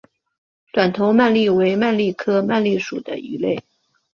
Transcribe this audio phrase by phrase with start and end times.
[0.73, 3.61] 短头鳗鲡为鳗鲡科鳗鲡属的鱼类。